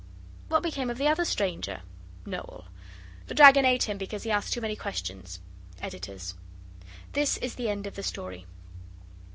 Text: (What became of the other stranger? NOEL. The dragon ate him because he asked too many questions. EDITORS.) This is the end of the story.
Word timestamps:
(What 0.47 0.63
became 0.63 0.89
of 0.89 0.97
the 0.97 1.07
other 1.07 1.25
stranger? 1.25 1.81
NOEL. 2.25 2.65
The 3.27 3.35
dragon 3.35 3.65
ate 3.65 3.83
him 3.83 3.99
because 3.99 4.23
he 4.23 4.31
asked 4.31 4.51
too 4.51 4.59
many 4.59 4.75
questions. 4.75 5.39
EDITORS.) 5.79 6.33
This 7.11 7.37
is 7.37 7.53
the 7.53 7.69
end 7.69 7.85
of 7.85 7.93
the 7.93 8.01
story. 8.01 8.47